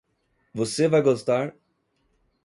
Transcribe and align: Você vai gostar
Você 0.51 0.87
vai 0.89 0.99
gostar 1.03 1.55